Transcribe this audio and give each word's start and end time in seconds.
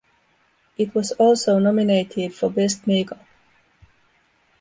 It 0.79 0.95
was 0.95 1.11
also 1.11 1.59
nominated 1.59 2.33
for 2.33 2.49
Best 2.49 2.87
Make-Up. 2.87 3.23